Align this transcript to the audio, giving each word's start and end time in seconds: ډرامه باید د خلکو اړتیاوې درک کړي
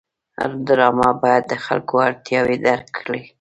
ډرامه 0.65 1.09
باید 1.23 1.43
د 1.47 1.53
خلکو 1.65 1.95
اړتیاوې 2.07 2.57
درک 2.67 2.87
کړي 2.99 3.21